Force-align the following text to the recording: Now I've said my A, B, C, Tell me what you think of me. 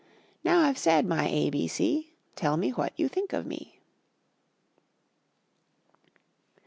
Now 0.43 0.61
I've 0.61 0.79
said 0.79 1.05
my 1.05 1.27
A, 1.29 1.51
B, 1.51 1.67
C, 1.67 2.13
Tell 2.35 2.57
me 2.57 2.71
what 2.71 2.91
you 2.99 3.07
think 3.07 3.33
of 3.33 3.45
me. 3.45 3.79